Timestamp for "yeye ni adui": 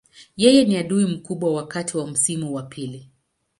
0.37-1.05